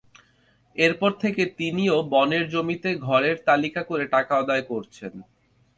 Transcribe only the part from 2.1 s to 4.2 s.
বনের জমিতে ঘরের তালিকা করে